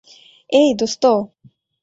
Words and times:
এই, 0.49 0.69
দোস্ত। 0.75 1.03